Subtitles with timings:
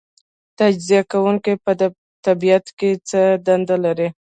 [0.57, 1.71] تجزیه کوونکي په
[2.25, 4.07] طبیعت کې څه دنده لري